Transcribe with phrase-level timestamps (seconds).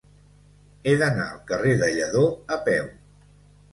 [0.91, 2.25] He d'anar al carrer de Lledó
[2.57, 2.89] a peu.